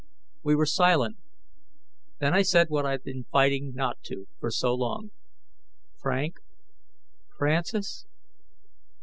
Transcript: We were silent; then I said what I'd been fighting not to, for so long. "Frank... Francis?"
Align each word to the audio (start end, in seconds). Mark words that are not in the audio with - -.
We 0.41 0.55
were 0.55 0.65
silent; 0.65 1.17
then 2.17 2.33
I 2.33 2.41
said 2.41 2.69
what 2.71 2.87
I'd 2.87 3.03
been 3.03 3.25
fighting 3.25 3.75
not 3.75 4.01
to, 4.05 4.27
for 4.39 4.49
so 4.49 4.73
long. 4.73 5.11
"Frank... 5.95 6.39
Francis?" 7.37 8.07